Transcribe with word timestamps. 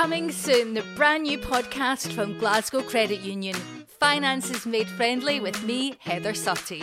Coming 0.00 0.32
soon, 0.32 0.72
the 0.72 0.82
brand 0.96 1.24
new 1.24 1.36
podcast 1.36 2.10
from 2.14 2.38
Glasgow 2.38 2.80
Credit 2.80 3.20
Union. 3.20 3.54
Finances 3.98 4.64
made 4.64 4.88
friendly 4.88 5.40
with 5.40 5.62
me, 5.62 5.94
Heather 5.98 6.32
Sutty. 6.32 6.82